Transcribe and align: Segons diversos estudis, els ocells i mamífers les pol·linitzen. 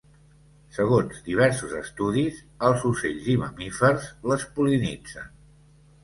Segons 0.75 1.17
diversos 1.25 1.75
estudis, 1.79 2.39
els 2.69 2.85
ocells 2.91 3.27
i 3.33 3.35
mamífers 3.41 4.07
les 4.31 4.47
pol·linitzen. 4.57 5.29